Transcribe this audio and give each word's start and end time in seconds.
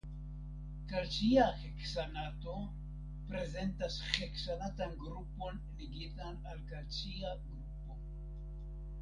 Kalcia 0.91 1.43
heksanato 1.57 2.55
prezentas 3.33 3.91
heksanatan 4.23 4.97
grupon 5.05 5.61
ligitan 5.83 6.43
al 6.55 6.65
kalcia 6.73 7.37
grupo. 7.45 8.01